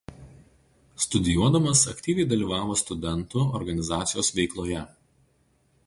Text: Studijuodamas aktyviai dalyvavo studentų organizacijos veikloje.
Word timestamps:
Studijuodamas 1.03 1.83
aktyviai 1.91 2.27
dalyvavo 2.31 2.79
studentų 2.83 3.45
organizacijos 3.61 4.35
veikloje. 4.41 4.83